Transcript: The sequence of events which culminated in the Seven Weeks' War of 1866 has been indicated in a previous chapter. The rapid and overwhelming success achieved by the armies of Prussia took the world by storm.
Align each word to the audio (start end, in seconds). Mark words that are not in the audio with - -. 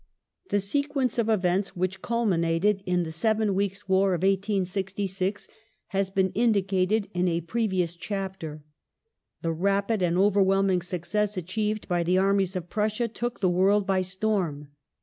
The 0.49 0.59
sequence 0.59 1.19
of 1.19 1.29
events 1.29 1.75
which 1.75 2.01
culminated 2.01 2.81
in 2.87 3.03
the 3.03 3.11
Seven 3.11 3.53
Weeks' 3.53 3.87
War 3.87 4.15
of 4.15 4.23
1866 4.23 5.47
has 5.89 6.09
been 6.09 6.31
indicated 6.31 7.07
in 7.13 7.27
a 7.27 7.41
previous 7.41 7.95
chapter. 7.95 8.63
The 9.43 9.53
rapid 9.53 10.01
and 10.01 10.17
overwhelming 10.17 10.81
success 10.81 11.37
achieved 11.37 11.87
by 11.87 12.01
the 12.01 12.17
armies 12.17 12.55
of 12.55 12.67
Prussia 12.67 13.07
took 13.07 13.41
the 13.41 13.49
world 13.51 13.85
by 13.85 14.01
storm. 14.01 14.69